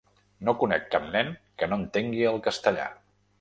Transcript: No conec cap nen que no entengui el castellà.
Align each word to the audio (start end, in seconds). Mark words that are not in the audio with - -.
No 0.47 0.53
conec 0.61 0.87
cap 0.95 1.05
nen 1.17 1.29
que 1.61 1.69
no 1.73 1.79
entengui 1.83 2.27
el 2.33 2.41
castellà. 2.49 2.89